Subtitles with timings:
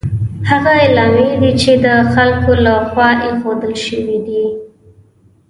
[0.49, 4.45] هغه علامې دي چې د خلکو له خوا ایښودل شوي دي.